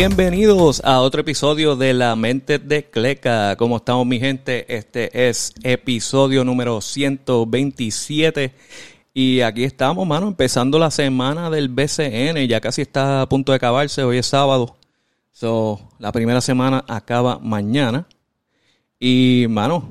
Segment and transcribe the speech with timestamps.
[0.00, 3.56] Bienvenidos a otro episodio de La Mente de Cleca.
[3.56, 4.64] ¿Cómo estamos mi gente?
[4.72, 8.54] Este es episodio número 127
[9.12, 12.46] y aquí estamos, mano, empezando la semana del BCN.
[12.46, 14.04] Ya casi está a punto de acabarse.
[14.04, 14.76] Hoy es sábado.
[15.32, 18.06] So, la primera semana acaba mañana.
[19.00, 19.88] Y, mano,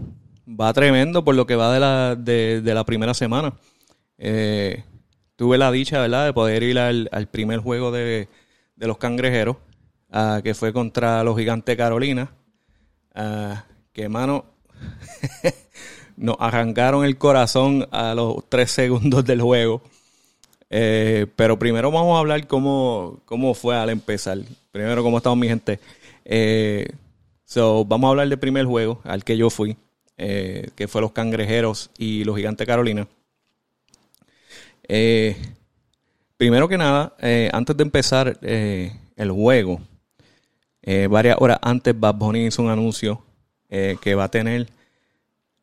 [0.47, 3.55] va tremendo por lo que va de la, de, la primera semana.
[4.17, 4.85] Eh,
[5.35, 8.29] tuve la dicha, ¿verdad?, de poder ir al, primer juego de,
[8.77, 9.57] de los cangrejeros
[10.43, 12.31] que fue contra los gigantes Carolina,
[13.93, 14.45] que mano,
[16.17, 19.81] nos arrancaron el corazón a los tres segundos del juego.
[20.69, 24.39] Eh, pero primero vamos a hablar cómo, cómo fue al empezar.
[24.71, 25.79] Primero, cómo estamos mi gente.
[26.25, 26.87] Eh,
[27.45, 29.77] so, vamos a hablar del primer juego al que yo fui,
[30.17, 33.07] eh, que fue los Cangrejeros y los Gigantes Carolina.
[36.37, 37.15] primero que nada,
[37.51, 39.81] antes de empezar el juego,
[40.89, 43.21] eh, varias horas antes, Bad Bunny hizo un anuncio
[43.67, 44.69] eh, que va a tener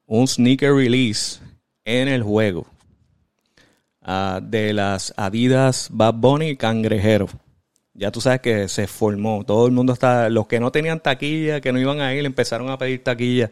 [0.04, 1.40] un sneaker release
[1.86, 2.66] en el juego
[4.02, 7.30] ah, de las Adidas Bad Bunny Cangrejero.
[7.94, 9.44] Ya tú sabes que se formó.
[9.46, 10.28] Todo el mundo está.
[10.28, 13.50] Los que no tenían taquilla, que no iban a ir, empezaron a pedir taquilla.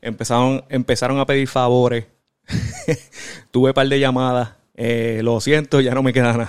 [0.00, 2.06] Empezaron, empezaron a pedir favores.
[3.50, 4.50] Tuve un par de llamadas.
[4.76, 6.48] Eh, lo siento, ya no me queda nada.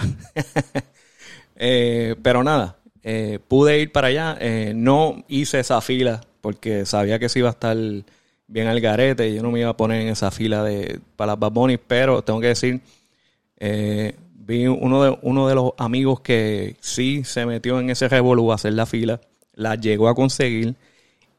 [2.21, 4.37] pero nada, eh, pude ir para allá.
[4.39, 7.77] Eh, no hice esa fila porque sabía que se iba a estar
[8.47, 11.33] bien al garete y yo no me iba a poner en esa fila de, para
[11.33, 12.81] las Bad pero tengo que decir,
[13.57, 18.51] eh, vi uno de, uno de los amigos que sí se metió en ese revolú
[18.51, 19.21] a hacer la fila,
[19.53, 20.75] la llegó a conseguir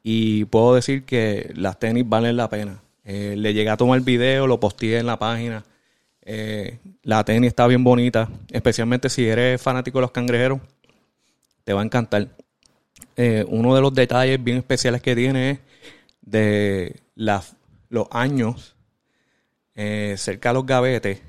[0.03, 2.83] y puedo decir que las tenis valen la pena.
[3.05, 5.65] le llegué a tomar video, lo posteé en la página.
[7.03, 10.61] la tenis está bien bonita, especialmente si eres fanático de los cangrejeros
[11.71, 12.27] te va a encantar.
[13.15, 15.59] Eh, uno de los detalles bien especiales que tiene es
[16.21, 18.75] de los años
[19.77, 21.23] eh, cerca de los gavetes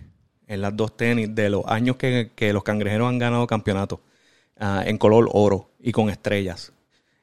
[0.47, 4.01] en las dos tenis de los años que, los cangrejeros han ganado campeonato
[4.57, 6.73] ah, en color oro y con estrellas.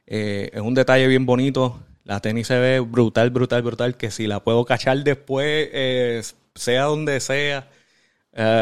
[0.06, 1.80] Eh, es un detalle bien bonito.
[2.04, 3.96] La tenis se ve brutal, brutal, brutal.
[3.96, 7.68] Que si la puedo cachar después, sea donde sea,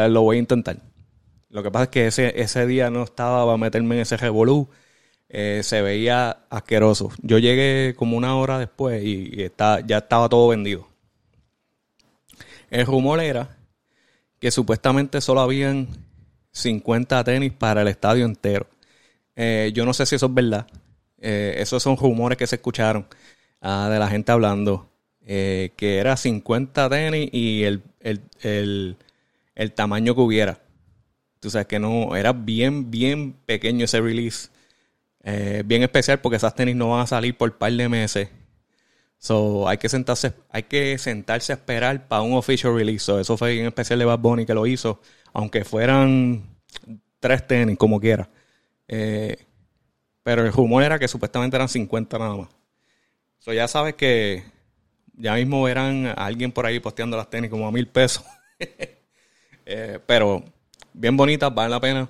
[0.09, 0.77] lo voy a intentar.
[1.49, 4.69] Lo que pasa es que ese, ese día no estaba para meterme en ese revolú.
[5.29, 7.11] Eh, se veía asqueroso.
[7.21, 10.87] Yo llegué como una hora después y, ya estaba todo vendido.
[12.69, 13.57] El rumor era
[14.39, 15.87] que supuestamente solo habían
[16.51, 18.67] 50 tenis para el estadio entero.
[19.35, 20.67] Eh, yo no sé si eso es verdad.
[21.19, 23.07] Eh, esos son rumores que se escucharon
[23.61, 24.89] ah, de la gente hablando.
[25.25, 30.66] que era 50 tenis y el, el tamaño que hubiera.
[31.47, 34.49] Tú sabes que no, era bien, bien pequeño ese release.
[35.23, 38.27] Eh, bien especial porque esas tenis no van a salir por un par de meses.
[39.17, 43.09] So, hay que sentarse, hay que sentarse a esperar para un official release.
[43.21, 44.99] eso fue bien especial de Bad Bunny que lo hizo.
[45.31, 46.43] Aunque fueran
[47.21, 48.29] tres tenis, como quiera.
[48.89, 49.37] Eh,
[50.23, 52.49] pero el rumor era que supuestamente eran 50 nada más.
[53.39, 54.43] So, ya sabes que
[55.13, 58.25] ya mismo verán a alguien por ahí posteando las tenis como a mil pesos.
[59.69, 60.45] Eh, pero
[60.97, 62.07] bien bonitas, vale la pena.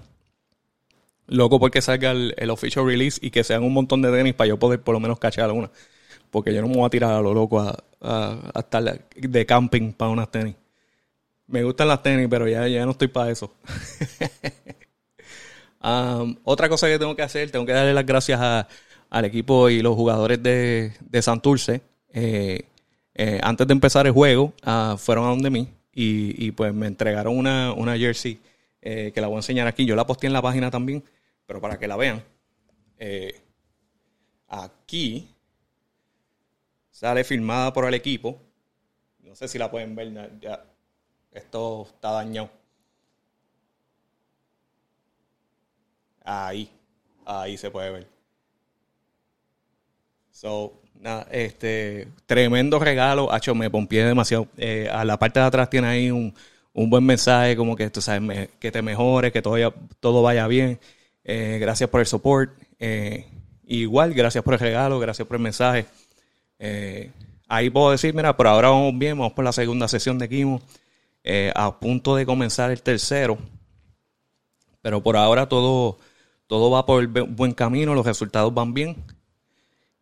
[1.28, 4.48] Loco porque salga el, el, official release y que sean un montón de tenis para
[4.48, 5.70] yo poder por lo menos cachar alguna.
[6.32, 9.92] Porque yo no me voy a tirar a lo loco a, a, estar de camping
[9.92, 10.56] para unas tenis.
[11.48, 13.52] Me gustan las tenis, pero ya, ya no estoy para eso.
[15.80, 18.68] Um, otra cosa que tengo que hacer, tengo que darle las gracias a,
[19.10, 21.82] al equipo y los jugadores de, de Santurce.
[22.12, 22.64] Eh,
[23.16, 26.88] eh, antes de empezar el juego, uh, fueron a donde mí y, y, pues me
[26.88, 28.40] entregaron una, una jersey
[28.82, 29.86] eh, que la voy a enseñar aquí.
[29.86, 31.04] Yo la posté en la página también,
[31.46, 32.24] pero para que la vean.
[32.98, 33.42] Eh,
[34.48, 35.34] aquí
[36.92, 38.42] sale filmada por el equipo.
[39.22, 40.40] No sé si la pueden ver.
[40.40, 40.64] Ya,
[41.32, 42.50] esto está dañado.
[46.24, 46.70] Ahí,
[47.26, 48.08] ahí se puede ver.
[50.32, 53.32] So, nada, este, tremendo regalo.
[53.32, 54.48] Hacho, me pompié demasiado.
[54.58, 56.34] Eh, a la parte de atrás tiene ahí un,
[56.78, 60.48] un buen mensaje, como que tú sabes, que te mejores, que todo, vaya, todo vaya
[60.48, 60.80] bien.
[61.24, 62.52] Eh, gracias por el support.
[62.78, 63.26] Eh,
[63.66, 65.88] igual, gracias por el regalo, gracias por el mensaje.
[66.60, 67.10] Eh,
[67.48, 70.62] ahí puedo decir, mira, por ahora vamos bien, vamos por la segunda sesión de Kimo.
[71.56, 73.40] a punto de comenzar el tercero.
[74.84, 75.98] Pero por ahora todo,
[76.46, 79.04] todo va por el buen camino, los resultados van bien.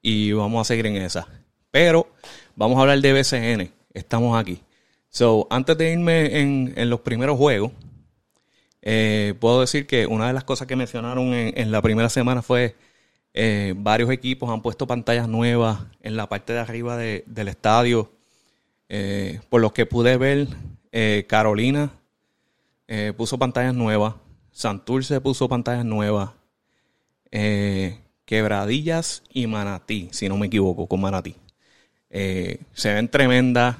[0.01, 1.25] Y vamos a seguir en esa.
[1.72, 2.10] Pero
[2.54, 3.72] vamos a hablar de BCN.
[3.94, 4.64] Estamos aquí.
[5.15, 7.71] So, antes de irme en, los primeros juegos,
[8.81, 12.75] eh, puedo decir que una de las cosas que mencionaron en, la primera semana fue
[13.33, 18.12] Eh, varios equipos han puesto pantallas nuevas en la parte de arriba del estadio.
[18.89, 20.47] Eh, por lo que pude ver,
[20.91, 21.91] eh, Carolina
[23.15, 24.15] puso pantallas nuevas.
[24.51, 26.31] Santurce puso pantallas nuevas.
[28.25, 31.35] Quebradillas y Manatí, si no me equivoco, con Manatí.
[32.09, 33.77] se ven tremendas.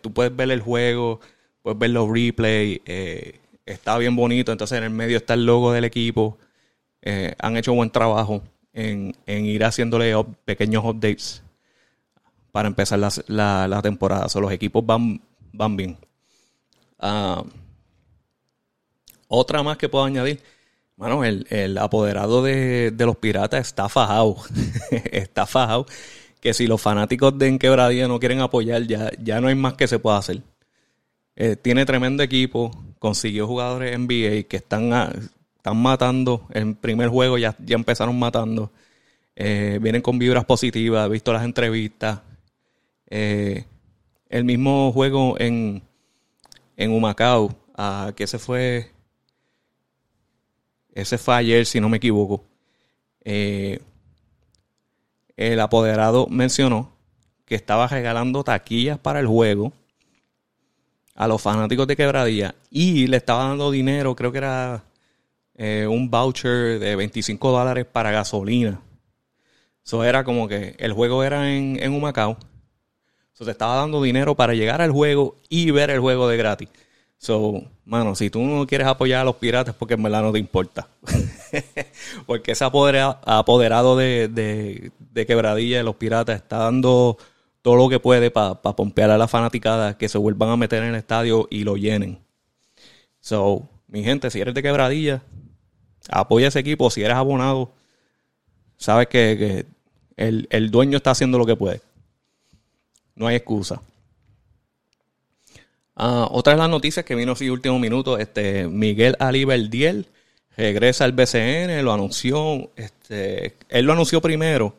[0.00, 1.20] Tú puedes ver el juego,
[1.62, 2.80] puedes ver los replays.
[3.66, 4.52] está bien bonito.
[4.52, 6.38] Entonces en el medio está el logo del equipo.
[7.02, 8.42] Eh, han hecho buen trabajo
[8.72, 11.42] en, ir haciéndole pequeños updates
[12.52, 14.26] para empezar la, temporada.
[14.40, 15.20] los equipos van,
[15.52, 15.96] van bien.
[16.98, 17.42] Ah,
[19.28, 20.42] otra más que puedo añadir.
[20.96, 24.36] Bueno, el, apoderado de, los piratas está fajado.
[24.90, 25.86] está fajado.
[26.40, 29.86] Que si los fanáticos de Enquebradía no quieren apoyar, ya, ya no hay más que
[29.86, 30.42] se pueda hacer.
[31.36, 32.70] Eh, tiene tremendo equipo.
[32.98, 34.92] Consiguió jugadores NBA que están
[35.60, 36.46] están matando.
[36.50, 38.72] En primer juego ya, ya empezaron matando.
[39.36, 41.06] Eh, vienen con vibras positivas.
[41.06, 42.20] He visto las entrevistas.
[43.08, 43.64] Eh,
[44.28, 45.82] el mismo juego en,
[46.76, 48.90] en Humacao, ah, que ese fue.
[50.94, 52.44] Ese fue ayer, si no me equivoco.
[53.24, 53.80] Eh,
[55.40, 56.92] el apoderado mencionó
[57.46, 59.72] que estaba regalando taquillas para el juego
[61.14, 64.84] a los fanáticos de Quebradilla y le estaba dando dinero, creo que era
[65.54, 68.82] eh, un voucher de 25 dólares para gasolina.
[69.82, 72.36] Eso era como que el juego era en, en Humacao.
[73.32, 76.68] So, te estaba dando dinero para llegar al juego y ver el juego de gratis.
[77.20, 80.38] So, mano, si tú no quieres apoyar a los piratas porque en verdad no te
[80.38, 80.88] importa.
[82.26, 84.28] porque ese apoderado, de,
[85.12, 87.18] de, quebradilla de los piratas está dando
[87.60, 90.88] todo lo que puede para pompear a la fanaticada que se vuelvan a meter en
[90.88, 92.20] el estadio y lo llenen.
[93.20, 95.20] So, mi gente, si eres de quebradilla,
[96.08, 96.88] apoya ese equipo.
[96.88, 97.70] Si eres abonado,
[98.78, 99.66] sabes que,
[100.16, 101.82] el, dueño está haciendo lo que puede.
[103.14, 103.82] No hay excusa.
[106.02, 110.06] Ah, otra de las noticias que vino así último minuto, este Miguel Ali Diel
[110.56, 114.78] regresa al BCN, lo anunció, este, él lo anunció primero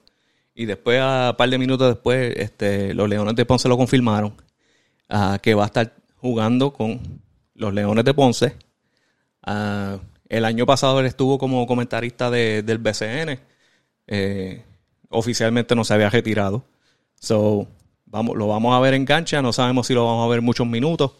[0.56, 4.34] y después, a par de minutos después, este, los Leones de Ponce lo confirmaron
[5.10, 7.00] ah, que va a estar jugando con
[7.54, 8.56] los Leones de Ponce.
[9.46, 13.40] Uh, el año pasado él estuvo como comentarista del BCN.
[14.08, 14.64] Eh,
[15.10, 16.64] oficialmente no se había retirado.
[17.20, 17.68] So,
[18.12, 19.42] lo vamos a ver en cancha.
[19.42, 21.12] No sabemos si lo vamos a ver muchos minutos.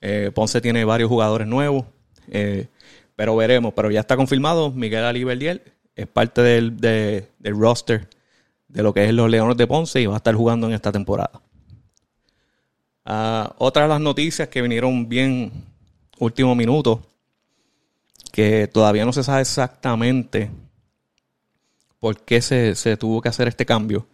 [0.00, 1.86] Eh, Ponce tiene varios jugadores nuevos.
[2.28, 2.68] Eh,
[3.16, 3.72] pero veremos.
[3.74, 4.70] Pero ya está confirmado.
[4.70, 5.62] Miguel Aliberdiel
[5.96, 8.08] es parte del, roster
[8.68, 10.92] de lo que es los Leones de Ponce y va a estar jugando en esta
[10.92, 11.40] temporada.
[13.04, 15.52] Ah, otra de las noticias que vinieron bien
[16.18, 17.02] último minuto
[18.32, 20.50] que todavía no se sabe exactamente
[22.00, 24.06] por qué se, tuvo que hacer este cambio,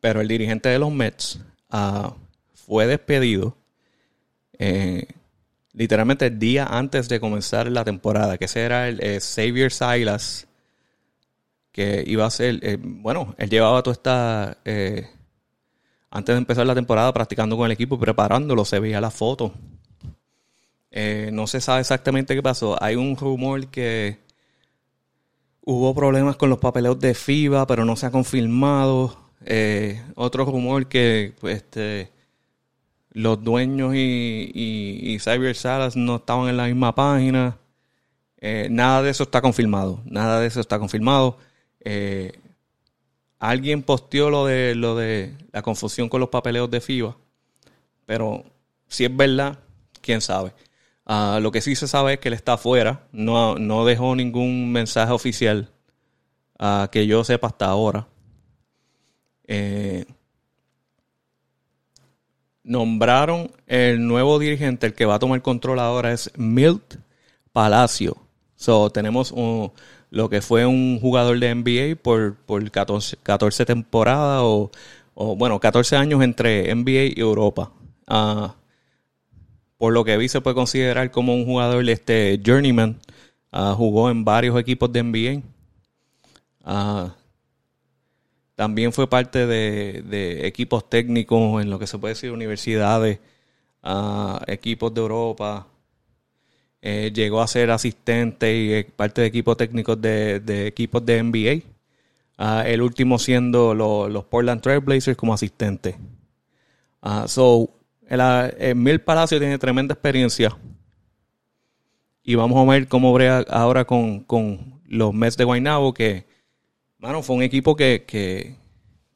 [0.00, 1.38] pero el dirigente de los Mets
[1.72, 2.14] ah,
[2.54, 3.56] fue despedido
[4.58, 5.08] eh,
[5.72, 10.46] literalmente el día antes de comenzar la temporada, que ese era el eh, Xavier Silas,
[11.72, 14.58] que iba a ser, eh, bueno, él llevaba toda esta,
[16.10, 19.52] antes de empezar la temporada practicando con el equipo, preparándolo, se veía la foto
[20.94, 22.80] eh, no se sabe exactamente qué pasó.
[22.82, 24.18] Hay un rumor que
[25.62, 29.21] hubo problemas con los papeleos de FIBA, pero no se ha confirmado.
[29.46, 32.10] Eh, otro rumor que pues, este,
[33.12, 37.58] los dueños y, y, Cyber Salas no estaban en la misma página.
[38.38, 40.00] Eh, nada de eso está confirmado.
[40.04, 41.38] Nada de eso está confirmado.
[43.38, 47.16] alguien posteó lo de lo de la confusión con los papeleos de FIBA.
[48.06, 48.44] Pero
[48.88, 49.58] si es verdad,
[50.00, 50.52] quién sabe.
[51.06, 54.70] Ah, lo que sí se sabe es que él está afuera, no, no dejó ningún
[54.70, 55.70] mensaje oficial
[56.60, 58.06] uh, que yo sepa hasta ahora.
[59.46, 60.04] Eh,
[62.64, 66.96] nombraron el nuevo dirigente, el que va a tomar control ahora es Milt
[67.52, 68.16] Palacio.
[68.56, 69.34] So, tenemos
[70.10, 74.70] lo que fue un jugador de NBA por, por 14, 14 temporadas o,
[75.36, 77.72] bueno, 14 años entre NBA y Europa.
[78.08, 78.48] Uh,
[79.82, 83.00] por lo que vi se puede considerar como un jugador este journeyman.
[83.50, 85.42] Ah, jugó en varios equipos de NBA.
[86.64, 87.16] Ah,
[88.62, 93.18] también fue parte de, equipos técnicos en lo que se puede decir universidades,
[93.82, 95.66] uh, equipos de Europa.
[96.80, 102.62] Eh, llegó a ser asistente y parte de equipos técnicos de, equipos de NBA.
[102.64, 105.96] el último siendo los Portland Trailblazers como asistente.
[107.26, 107.68] so,
[108.06, 110.56] el, Mil Palacio tiene tremenda experiencia.
[112.22, 114.24] Y vamos a ver cómo brega ahora con,
[114.86, 116.30] los Mets de Guaynabo, que
[117.02, 118.04] Mano, fue un equipo que,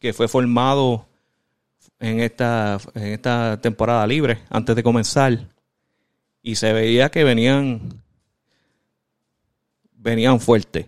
[0.00, 1.07] que, fue formado
[2.00, 5.55] en esta, en esta temporada libre, antes de comenzar.
[6.43, 8.02] Y se veía que venían,
[9.93, 10.87] venían fuertes.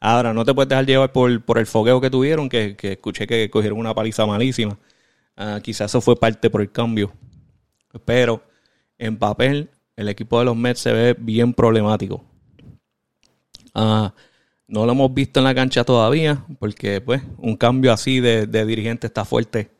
[0.00, 3.48] Ahora, no te puedes dejar llevar por, por el fogueo que tuvieron, que, escuché que
[3.48, 4.76] cogieron una paliza malísima.
[5.36, 7.12] Ah, quizás eso fue parte por el cambio.
[8.04, 8.42] Pero
[8.98, 12.24] en papel, el equipo de los Mets se ve bien problemático.
[13.76, 14.12] Ah,
[14.70, 19.08] no lo hemos visto en la cancha todavía, porque pues un cambio así de, dirigente
[19.08, 19.70] está fuerte.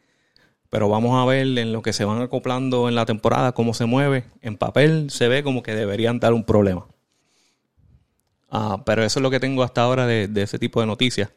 [0.68, 3.86] Pero vamos a ver en lo que se van acoplando en la temporada, cómo se
[3.86, 4.24] mueve.
[4.42, 6.86] En papel se ve como que deberían dar un problema.
[8.50, 11.30] Ah, pero eso es lo que tengo hasta ahora de, ese tipo de noticias.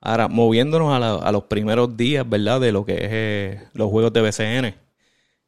[0.00, 2.60] Ahora, moviéndonos a, los primeros días, ¿verdad?
[2.60, 4.74] De lo que es eh, los juegos de BCN.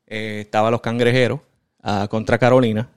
[0.07, 1.41] Eh, estaba los cangrejeros
[1.83, 2.89] ah, contra Carolina.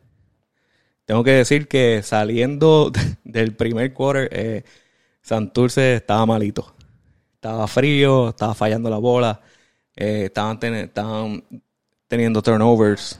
[1.05, 2.91] Tengo que decir que saliendo
[3.23, 4.63] del primer quarter, eh,
[5.21, 6.73] Santurce estaba malito.
[7.35, 9.41] Estaba frío, estaba fallando la bola,
[9.95, 10.59] eh, estaban,
[12.07, 13.19] teniendo turnovers.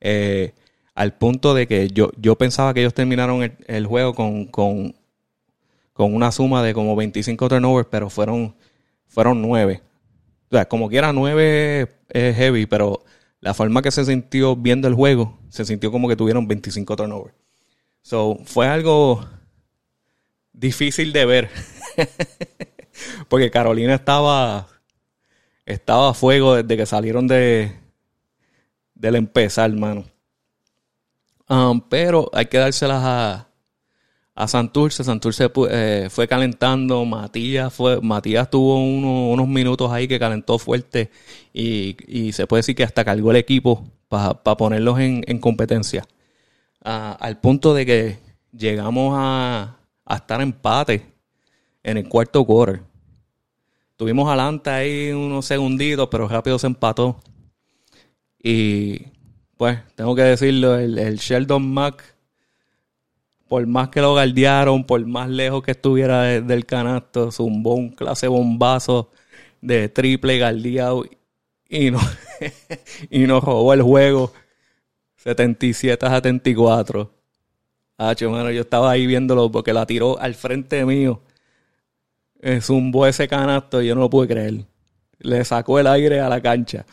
[0.00, 0.52] Eh,
[0.94, 4.94] al punto de que yo, yo pensaba que ellos terminaron el, juego con, con,
[5.96, 8.54] una suma de como 25 turnovers, pero fueron,
[9.06, 9.82] fueron 9.
[10.50, 13.02] O sea, como quiera 9 es heavy, pero
[13.42, 17.34] la forma que se sintió viendo el juego, se sintió como que tuvieron 25 turnovers.
[18.00, 19.28] So, fue algo
[20.52, 21.50] difícil de ver.
[23.28, 24.68] Porque Carolina estaba
[25.66, 27.76] estaba a fuego desde que salieron de
[28.94, 30.04] del empezar, hermano.
[31.48, 33.48] Um, pero hay que dárselas a,
[34.34, 35.04] a Santurce.
[35.04, 37.04] Santurce eh, fue calentando.
[37.04, 41.10] Matías, fue, Matías tuvo unos minutos ahí que calentó fuerte
[41.52, 46.06] y, se puede decir que hasta cargó el equipo para ponerlos en, competencia.
[46.82, 48.18] al punto de que
[48.52, 51.12] llegamos a, a estar empate
[51.82, 52.82] en el cuarto quarter.
[53.96, 57.20] Tuvimos adelante ahí unos segunditos, pero rápido se empató.
[58.42, 59.06] Y
[59.56, 62.11] pues, tengo que decirlo, el, el Sheldon Mack
[63.52, 68.26] por más que lo guardiaron, por más lejos que estuviera del canasto, zumbó un clase
[68.26, 69.10] bombazo
[69.60, 71.04] de triple guardiado
[71.68, 72.00] y, no,
[73.10, 74.32] y nos robó el juego
[75.16, 77.12] 77 a 74.
[77.98, 81.20] Ah, mano, yo estaba ahí viéndolo porque la tiró al frente mío.
[82.62, 84.64] Zumbó ese canasto y yo no lo pude creer.
[85.18, 86.86] Le sacó el aire a la cancha.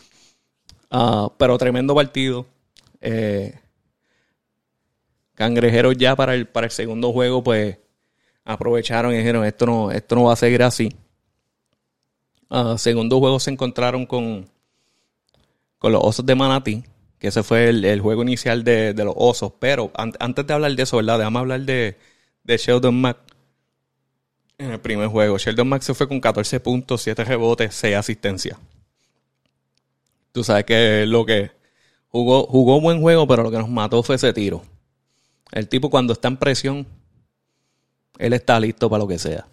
[0.92, 2.46] Ah, pero tremendo partido.
[3.00, 3.58] Eh,
[5.40, 7.78] Cangrejeros ya para el, para el segundo juego, pues
[8.44, 10.94] aprovecharon y dijeron, esto no, esto no va a seguir así.
[12.50, 14.50] Uh, segundo juego se encontraron con,
[15.78, 16.84] con los Osos de Manatí,
[17.20, 19.54] que ese fue el, juego inicial de, los Osos.
[19.60, 21.20] Pero antes de hablar de eso, ¿verdad?
[21.20, 21.98] Déjame hablar de,
[22.44, 23.20] de Sheldon Mack
[24.58, 25.38] en el primer juego.
[25.38, 28.60] Sheldon Mack se fue con 14 puntos, 7 rebotes, 6 asistencias.
[30.34, 31.52] Tú sabes que lo que
[32.10, 34.64] jugó, jugó buen juego, pero lo que nos mató fue ese tiro.
[35.52, 36.88] El tipo cuando está en presión,
[38.18, 39.48] él está listo para lo que sea.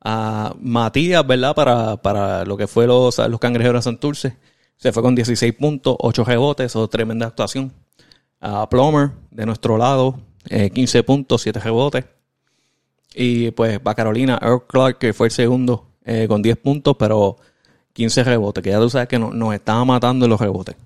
[0.00, 1.54] A Matías, ¿verdad?
[1.54, 4.36] Para, para lo que fue los, los cangrejeros de Santurce,
[4.76, 7.72] se fue con 16 puntos, 8 rebotes, o tremenda actuación.
[8.40, 12.04] A Plummer, de nuestro lado, 15 eh, puntos, 7 rebotes.
[13.14, 17.38] Y pues para Carolina, Earl Clark, que fue el segundo, eh, con 10 puntos, pero
[17.94, 20.76] 15 rebotes, que ya tú sabes que nos estaba matando en los rebotes.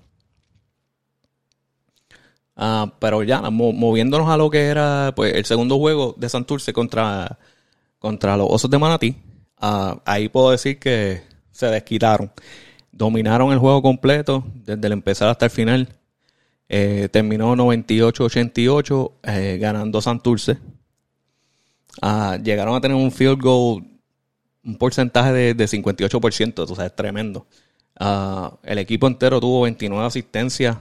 [2.55, 7.39] Ah, pero ya, moviéndonos a lo que era pues, el segundo juego de Santurce contra,
[7.99, 9.15] contra los Osos de Manatí,
[9.57, 12.31] ah, ahí puedo decir que se desquitaron.
[12.91, 15.89] Dominaron el juego completo desde el empezar hasta el final.
[16.69, 20.57] Eh, terminó 98-88 eh, ganando Santurce.
[22.01, 23.83] Ah, llegaron a tener un field goal,
[24.63, 27.47] un porcentaje de, de 58%, o sea, es tremendo.
[28.63, 30.77] el equipo entero tuvo 29 asistencias,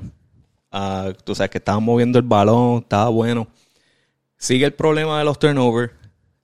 [0.71, 3.49] Ah, tú sabes que estaban moviendo el balón, estaba bueno.
[4.37, 5.93] Sigue el problema de los turnovers.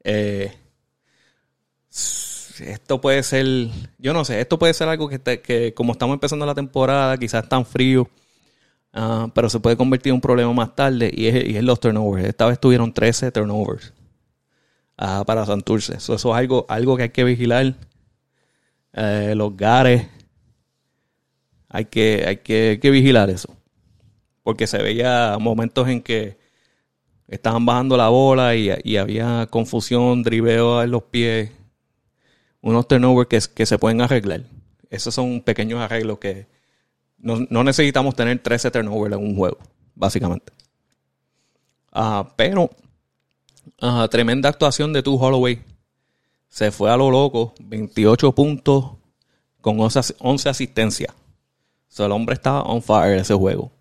[0.05, 0.53] Eh,
[2.61, 3.47] esto puede ser,
[3.99, 7.49] yo no sé, esto puede ser algo que, que como estamos empezando la temporada, quizás
[7.49, 8.09] tan frío,
[8.93, 12.27] ah, pero se puede convertir en un problema más tarde y es, los turnovers.
[12.27, 13.93] Esta vez tuvieron 13 turnovers
[14.99, 15.97] uh, para Santurce.
[15.97, 17.75] eso es algo, algo que hay que vigilar.
[18.93, 20.09] Eh, los gares,
[21.69, 22.39] hay que, hay
[22.79, 23.56] que vigilar eso
[24.47, 26.39] porque se veía momentos en que
[27.27, 31.51] estaban bajando la bola y, había confusión, driveo en los pies,
[32.61, 34.43] unos turnovers que, se pueden arreglar.
[34.89, 36.47] Esos son pequeños arreglos que
[37.19, 39.59] no, necesitamos tener 13 turnovers en un juego,
[39.97, 40.53] básicamente.
[41.91, 42.71] Ah, pero,
[43.81, 45.59] ah, tremenda actuación de tu Holloway.
[46.49, 48.93] se fue a lo loco, 28 puntos
[49.61, 51.13] con 11 asistencias.
[51.99, 53.73] El hombre estaba on fire ese juego.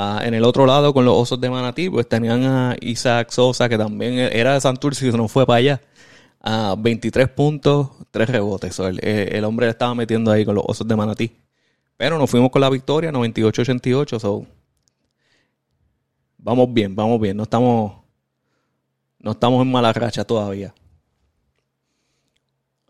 [0.00, 3.68] Ah, en el otro lado, con los osos de Manatí, pues tenían a Isaac Sosa,
[3.68, 5.80] que también era de Santurce y no fue para allá.
[6.40, 8.78] A 23 puntos, 3 rebotes.
[8.78, 11.36] el, el, hombre le estaba metiendo ahí con los osos de Manatí.
[11.96, 14.20] Pero nos fuimos con la victoria, 98-88.
[14.20, 14.46] So,
[16.36, 17.36] vamos bien, vamos bien.
[17.36, 17.94] No estamos,
[19.18, 20.72] no estamos en mala racha todavía.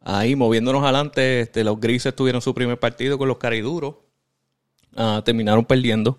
[0.02, 3.94] Ahí moviéndonos adelante, este, los grises tuvieron su primer partido con los cariduros.
[4.94, 6.18] Ah, terminaron perdiendo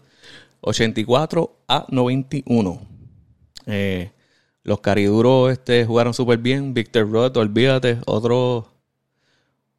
[0.62, 2.82] 84 a 91.
[3.66, 4.12] Eh,
[4.64, 6.74] los cariduros este, jugaron súper bien.
[6.74, 8.72] Victor Roth, olvídate, otro,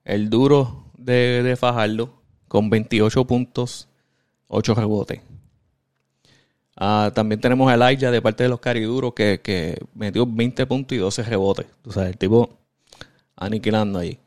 [0.04, 2.10] el duro de, de Fajardo,
[2.48, 3.88] con 28 puntos,
[4.48, 5.20] 8 rebotes.
[6.76, 10.96] Ah, también tenemos a Elijah de parte de los cariduros que, que metió 20 puntos
[10.96, 11.66] y 12 rebotes.
[11.84, 12.58] O sea, el tipo
[13.36, 14.18] aniquilando ahí.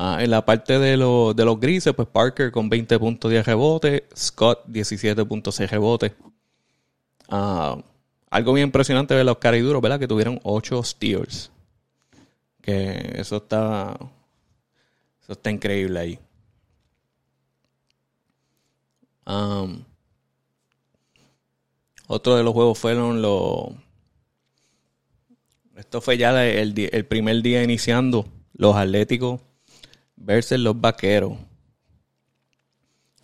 [0.00, 4.06] Ah, en la parte de, de los grises, pues Parker con 20 puntos de rebote,
[4.16, 6.12] Scott 17.6 rebotes.
[7.28, 7.82] Ah,
[8.30, 9.98] algo bien impresionante de los cariduros, ¿verdad?
[9.98, 11.50] Que tuvieron 8 steals.
[12.62, 13.98] Que eso está.
[15.20, 16.18] Eso está increíble ahí.
[22.06, 23.70] Otro de los juegos fueron los.
[25.74, 28.28] Esto fue ya el, el primer día iniciando.
[28.52, 29.40] Los Atléticos
[30.20, 31.38] versus los vaqueros.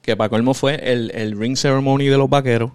[0.03, 2.73] Que para colmo fue el, ring ceremony de los vaqueros.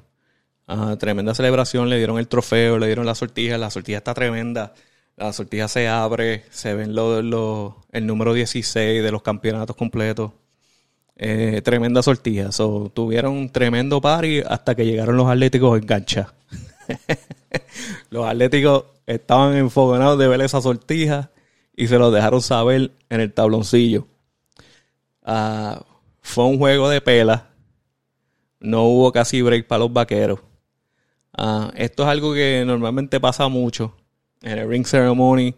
[1.00, 4.74] tremenda celebración, le dieron el trofeo, le dieron la sortija, la sortija está tremenda.
[5.16, 10.32] La sortija se abre, se ven lo, el número 16 de los campeonatos completos.
[11.16, 12.50] Eh, tremenda sortija.
[12.94, 16.34] tuvieron un tremendo party hasta que llegaron los atléticos en cancha.
[18.10, 21.30] los atléticos estaban enfogonados de ver esa sortija
[21.80, 24.06] y se lo dejaron saber en el tabloncillo.
[25.24, 25.82] Ah,
[26.22, 27.52] fue un juego de pela.
[28.60, 30.42] No hubo casi break para los vaqueros.
[31.32, 33.96] Ah, esto es algo que normalmente pasa mucho
[34.42, 35.56] en el ring ceremony.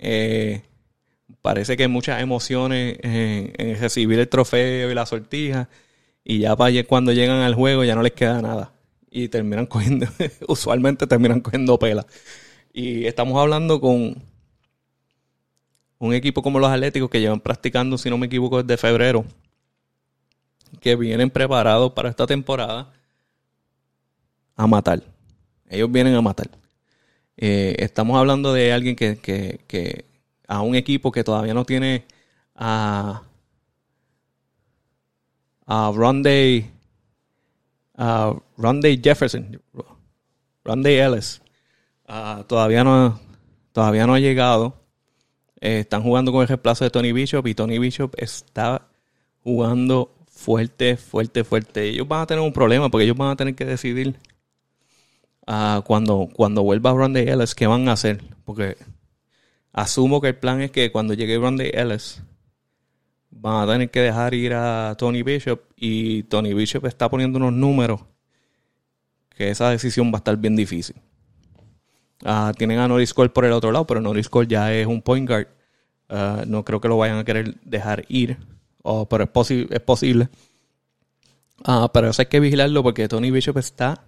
[0.00, 0.62] Eh,
[1.42, 5.68] parece que hay muchas emociones en, recibir el trofeo y la sortija.
[6.24, 8.72] Y ya para cuando llegan al juego ya no les queda nada.
[9.12, 10.08] Y terminan cogiendo,
[10.48, 12.04] usualmente terminan cogiendo pela.
[12.72, 14.31] Y estamos hablando con
[16.02, 19.24] un equipo como los Atléticos que llevan practicando, si no me equivoco, desde febrero,
[20.80, 22.92] que vienen preparados para esta temporada
[24.56, 25.00] a matar.
[25.68, 26.50] Ellos vienen a matar.
[27.36, 30.04] Eh, estamos hablando de alguien que, que,
[30.48, 32.04] a un equipo que todavía no tiene
[32.56, 33.22] a,
[35.66, 36.68] a Ronday,
[37.96, 39.62] a Ronday Jefferson,
[40.64, 41.40] Ronday Ellis.
[42.48, 43.20] todavía no
[43.72, 44.81] todavía no ha llegado
[45.62, 48.88] eh, están jugando con el reemplazo de Tony Bishop y Tony Bishop está
[49.44, 51.88] jugando fuerte, fuerte, fuerte.
[51.88, 54.16] Ellos van a tener un problema porque ellos van a tener que decidir
[55.46, 58.24] uh, cuando, cuando vuelva Randy Ellis qué van a hacer.
[58.44, 58.76] Porque
[59.72, 62.20] asumo que el plan es que cuando llegue Randy Ellis
[63.30, 67.52] van a tener que dejar ir a Tony Bishop y Tony Bishop está poniendo unos
[67.52, 68.00] números
[69.36, 70.96] que esa decisión va a estar bien difícil.
[72.24, 75.02] Ah, tienen a Norris Cole por el otro lado, pero Norris Cole ya es un
[75.02, 75.48] point guard.
[76.08, 78.38] Ah, no creo que lo vayan a querer dejar ir,
[79.08, 80.28] pero es, es posible.
[81.66, 84.04] Uh, pero eso hay que vigilarlo porque Tony Bishop está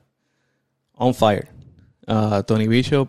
[0.95, 1.49] on fire.
[2.47, 3.09] Tony Bishop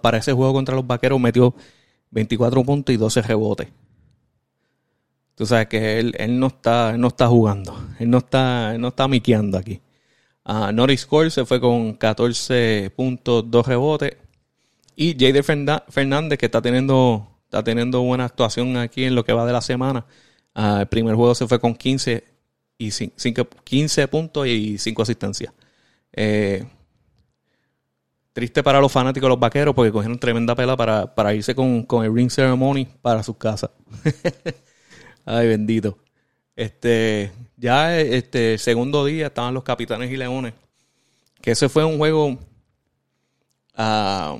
[0.00, 1.54] para ese juego contra los vaqueros metió
[2.10, 3.68] 24 puntos y 12 rebotes.
[5.34, 7.76] Tú sabes que él, no, está, no está jugando.
[7.98, 9.80] Él no está, no está miqueando aquí.
[10.44, 14.16] Norris Cole se fue con 14 puntos, 2 rebotes.
[14.96, 19.44] Y Jader Fernández, que está teniendo, está teniendo buena actuación aquí en lo que va
[19.46, 20.06] de la semana.
[20.54, 22.24] Ah, el primer juego se fue con 15,
[22.78, 25.52] y 15 puntos y 5 asistencias.
[26.12, 26.64] Eh,
[28.32, 32.14] triste para los fanáticos los vaqueros porque cogieron tremenda pela para, irse con, con, el
[32.14, 33.70] ring ceremony para sus casas.
[35.26, 35.98] Ay, bendito.
[36.54, 40.54] Este, ya este segundo día estaban los capitanes y leones.
[41.42, 42.38] Que ese fue un juego.
[43.78, 44.38] Uh,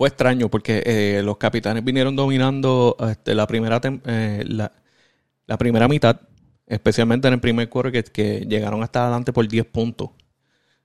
[0.00, 6.22] fue extraño porque eh, los capitanes vinieron dominando este, la, primera eh, la, primera mitad,
[6.66, 10.08] especialmente en el primer quarter que, llegaron hasta adelante por 10 puntos.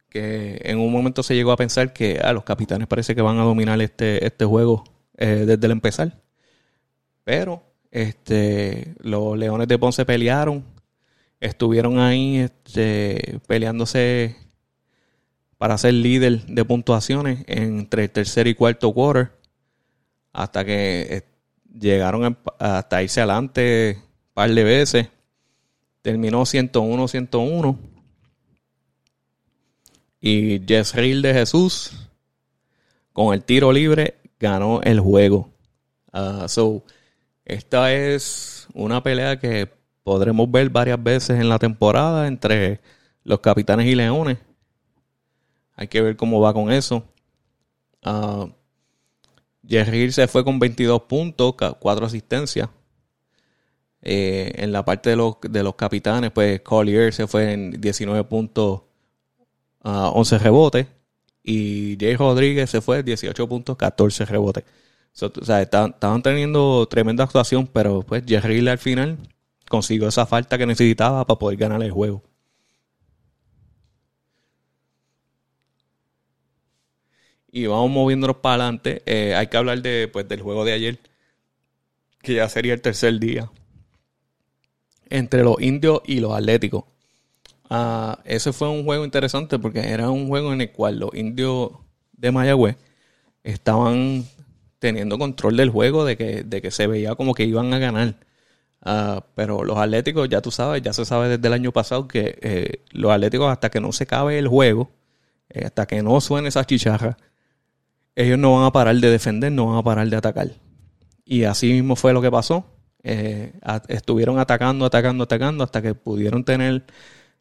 [0.09, 3.39] Que en un momento se llegó a pensar que ah, los capitanes parece que van
[3.39, 4.83] a dominar este, este juego
[5.15, 6.21] eh, desde el empezar.
[7.23, 10.65] Pero este, los Leones de Ponce pelearon,
[11.39, 14.44] estuvieron ahí este, peleándose
[15.57, 19.31] para ser líder de puntuaciones entre el tercer y cuarto quarter
[20.33, 21.21] hasta que eh,
[21.79, 25.07] llegaron hasta irse adelante un par de veces.
[26.01, 27.77] Terminó 101-101.
[30.19, 32.09] Y Jezreel de Jesús,
[33.13, 35.49] con el tiro libre, ganó el juego.
[36.11, 36.83] Uh, so,
[37.45, 39.69] esta es una pelea que
[40.03, 42.79] podremos ver varias veces en la temporada entre
[43.23, 44.37] los capitanes y leones.
[45.75, 47.03] Hay que ver cómo va con eso.
[48.05, 48.49] Uh,
[49.67, 52.69] Jerry se fue con 22 puntos, 4 asistencias.
[54.01, 58.23] Eh, en la parte de los, de los capitanes, pues Collier se fue en 19
[58.25, 58.83] puntos,
[59.83, 60.87] 11 rebotes.
[61.43, 64.63] Y Jay Rodríguez se fue en 18 puntos, 14 rebotes.
[65.21, 69.17] o sea, estaban, teniendo tremenda actuación, pero pues Jerry al final
[69.69, 72.23] consiguió esa falta que necesitaba para poder ganar el juego.
[77.55, 79.01] Y vamos moviéndonos para adelante.
[79.05, 80.99] Eh, hay que hablar de, pues, del juego de ayer,
[82.21, 83.49] que ya sería el tercer día,
[85.09, 86.83] entre los indios y los atléticos.
[87.69, 91.71] Uh, ese fue un juego interesante porque era un juego en el cual los indios
[92.11, 92.75] de Mayagüez
[93.45, 94.25] estaban
[94.79, 98.15] teniendo control del juego, de que, de que se veía como que iban a ganar.
[98.81, 102.37] Ah, pero los Atléticos, ya tú sabes, ya se sabe desde el año pasado que
[102.41, 104.89] eh, los Atléticos, hasta que no se cabe el juego,
[105.49, 107.17] eh, hasta que no suene esa chicharra,
[108.15, 110.51] ellos no van a parar de defender, no van a parar de atacar.
[111.25, 112.65] Y así mismo fue lo que pasó.
[113.03, 113.53] Eh,
[113.87, 116.85] estuvieron atacando, atacando, atacando hasta que pudieron tener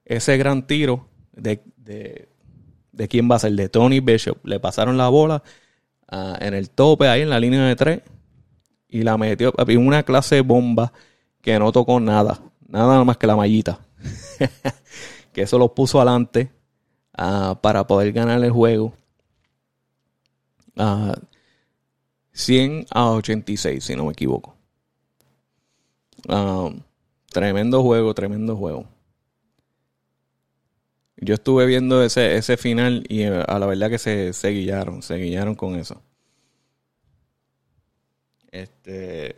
[0.05, 4.45] ese gran tiro de, de, quién va a ser, de Tony Bishop.
[4.45, 5.43] Le pasaron la bola
[6.09, 8.03] ah, en el tope, ahí en la línea de tres,
[8.89, 9.53] y la metió.
[9.57, 10.93] Había una clase de bomba
[11.41, 13.81] que no tocó nada, nada más que la mallita.
[15.33, 16.51] que eso lo puso adelante
[17.17, 18.95] ah, para poder ganar el juego.
[20.77, 24.57] 100 a 86, si no me equivoco.
[27.31, 28.87] tremendo juego, tremendo juego.
[31.17, 35.03] Yo estuve viendo ese, ese final y eh, a la verdad que se, se guillaron,
[35.03, 36.03] se guillaron con eso.
[38.51, 39.37] Este,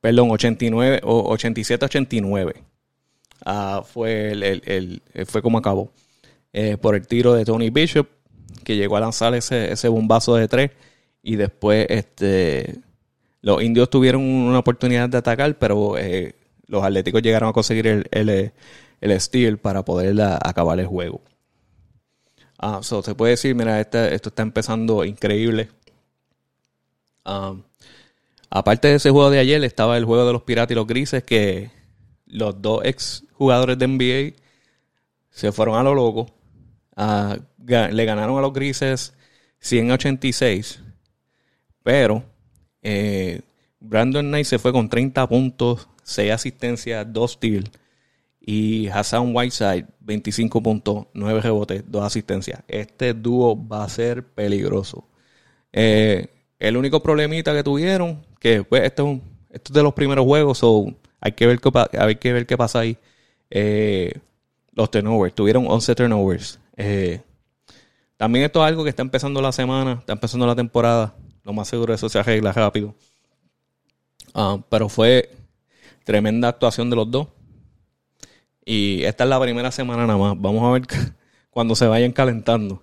[0.00, 2.54] perdón, 89 o 87-89.
[3.44, 5.92] Ah, fue el, fue como acabó.
[6.52, 8.06] Eh, por el tiro de Tony Bishop
[8.62, 10.70] que llegó a lanzar ese, ese bombazo de tres
[11.22, 12.80] y después este
[13.42, 16.36] los indios tuvieron una oportunidad de atacar, pero eh,
[16.68, 18.52] los atléticos llegaron a conseguir el, el,
[19.00, 21.20] el steal para poder acabar el juego.
[22.58, 25.70] Ah, se puede decir, mira, esto está empezando increíble.
[27.24, 27.64] Um,
[28.48, 31.24] aparte de ese juego de ayer, estaba el juego de los piratas y los grises,
[31.24, 31.72] que
[32.26, 34.36] los dos ex jugadores de NBA
[35.30, 36.32] se fueron a lo loco
[36.96, 39.14] le ganaron a los grises
[39.60, 40.82] 186.
[41.82, 42.24] Pero
[42.82, 43.42] eh,
[43.80, 47.70] Brandon Knight se fue con 30 puntos, 6 asistencias, 2 steals.
[48.44, 52.62] Y Hassan Whiteside, 25 puntos, 9 rebotes, 2 asistencias.
[52.66, 55.08] Este dúo va a ser peligroso.
[55.72, 56.26] Eh,
[56.58, 60.86] el único problemita que tuvieron, que pues, esto, es de los primeros juegos, so,
[61.20, 62.98] hay, que ver qué, hay que ver qué pasa ahí.
[63.50, 64.12] Eh,
[64.72, 66.58] los turnovers, tuvieron 11 turnovers.
[66.76, 67.22] Eh,
[68.22, 71.14] también esto es algo que está empezando la semana, está empezando la temporada.
[71.42, 72.94] Lo más seguro eso se arregla rápido.
[74.32, 75.28] Ah, pero fue
[76.04, 77.26] tremenda actuación de los dos.
[78.64, 80.40] Y esta es la primera semana nada más.
[80.40, 80.82] Vamos a ver
[81.50, 82.82] cuando se vayan calentando.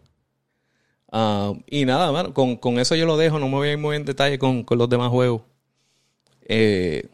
[1.09, 3.39] Ah, y nada, con, eso yo lo dejo.
[3.39, 5.43] No me voy a ir muy en detalle con, los demás juegos.
[6.41, 7.07] Eh,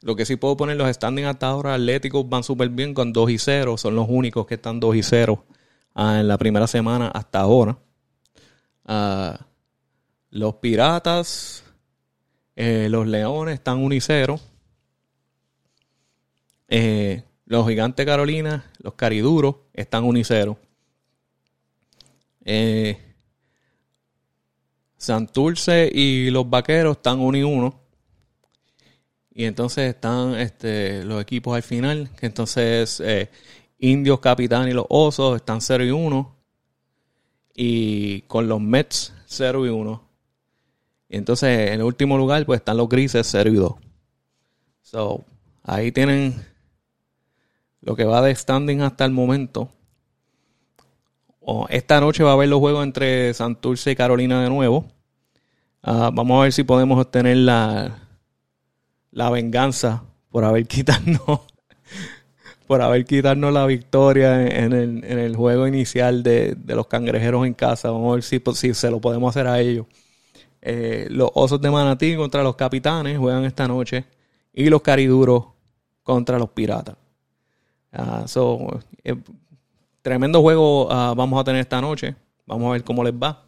[0.00, 3.30] lo que sí puedo poner, los standings hasta ahora atléticos van súper bien con 2
[3.30, 3.76] y 0.
[3.76, 5.44] Son los únicos que están 2 y 0
[5.94, 7.78] ah, en la primera semana hasta ahora.
[8.84, 9.46] Ah,
[10.30, 11.64] los piratas,
[12.56, 14.40] eh, los leones están 1 y 0.
[16.68, 20.58] Eh, los gigantes Carolina, los cariduros están 1 y 0.
[22.44, 22.98] Eh,
[24.96, 27.80] Santurce y los vaqueros están 1 y 1.
[29.34, 33.30] Y entonces están este, los equipos al final, entonces eh,
[33.82, 36.36] Indios, Capitán y los Osos están 0 y 1.
[37.54, 40.08] Y con los Mets 0 y 1.
[41.08, 43.74] Y entonces en el último lugar pues están los Grises 0 y 2.
[44.82, 45.24] So,
[45.64, 46.46] ahí tienen
[47.80, 49.68] lo que va de standing hasta el momento.
[51.68, 54.86] esta noche va a haber los juegos entre Santurce y Carolina de nuevo.
[55.82, 57.98] Ah, vamos a ver si podemos obtener la,
[59.10, 61.44] la venganza por haber quitado
[62.66, 67.54] por haber quitarnos la victoria en el, en el juego inicial de, los cangrejeros en
[67.54, 67.90] casa.
[67.90, 69.86] Vamos a ver si, si se lo podemos hacer a ellos.
[70.60, 74.04] Eh, los Osos de Manatí contra los Capitanes juegan esta noche.
[74.52, 75.46] Y los Cariduros
[76.02, 76.96] contra los Piratas.
[77.92, 78.24] Ah,
[79.04, 79.16] eh,
[80.00, 82.14] tremendo juego ah, vamos a tener esta noche.
[82.46, 83.46] Vamos a ver cómo les va.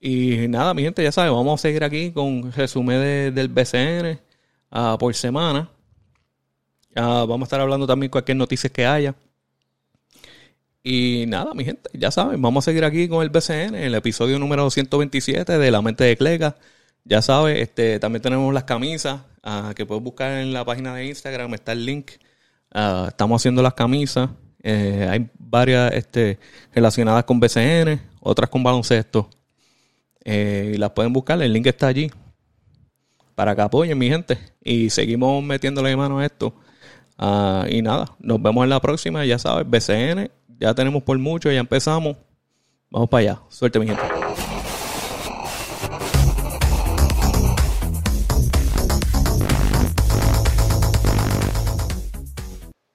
[0.00, 4.18] Y nada, mi gente, ya saben, vamos a seguir aquí con resumen del BCN
[4.72, 5.68] uh, por semana.
[6.96, 9.14] Uh, vamos a estar hablando también cualquier noticia que haya.
[10.82, 14.38] Y nada, mi gente, ya saben, vamos a seguir aquí con el BCN, el episodio
[14.38, 16.56] número 127 de La Mente de Clega.
[17.04, 21.06] Ya sabes, este, también tenemos las camisas uh, que puedes buscar en la página de
[21.06, 22.12] Instagram, está el link.
[22.72, 24.30] estamos haciendo las camisas.
[24.62, 26.38] Eh, hay varias este,
[26.74, 29.28] relacionadas con BCN, otras con baloncesto.
[30.24, 32.10] Eh, y las pueden buscar, el link está allí.
[33.34, 34.38] Para que apoyen, mi gente.
[34.62, 36.54] Y seguimos metiéndole mano a esto.
[37.22, 39.26] Ah, y nada, nos vemos en la próxima.
[39.26, 42.16] Ya sabes, BCN, ya tenemos por mucho, ya empezamos.
[42.90, 43.40] Vamos para allá.
[43.50, 44.02] Suerte, mi gente.